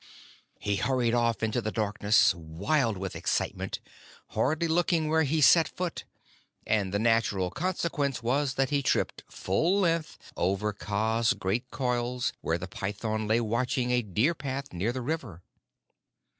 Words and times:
He 0.57 0.77
hurried 0.77 1.13
off 1.13 1.43
into 1.43 1.61
the 1.61 1.71
darkness, 1.71 2.33
wild 2.33 2.97
with 2.97 3.15
excitement, 3.15 3.79
hardly 4.29 4.67
looking 4.67 5.09
where 5.09 5.21
he 5.21 5.41
set 5.41 5.67
foot, 5.67 6.05
and 6.65 6.91
the 6.91 6.97
natural 6.97 7.51
consequence 7.51 8.23
was 8.23 8.55
that 8.55 8.71
he 8.71 8.81
tripped 8.81 9.23
full 9.29 9.79
length 9.81 10.17
over 10.35 10.73
Kaa's 10.73 11.33
great 11.33 11.69
coils 11.69 12.33
where 12.41 12.57
the 12.57 12.67
python 12.67 13.27
lay 13.27 13.39
watching 13.41 13.91
a 13.91 14.01
deer 14.01 14.33
path 14.33 14.73
near 14.73 14.91
the 14.91 15.01
river. 15.01 15.43